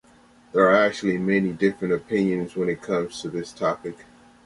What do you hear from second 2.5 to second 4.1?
when it comes to this topic.